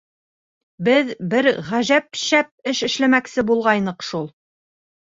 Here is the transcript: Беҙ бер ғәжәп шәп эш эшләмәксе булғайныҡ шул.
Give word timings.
Беҙ 0.87 1.11
бер 1.35 1.49
ғәжәп 1.69 2.19
шәп 2.23 2.51
эш 2.73 2.83
эшләмәксе 2.91 3.49
булғайныҡ 3.53 4.09
шул. 4.13 4.31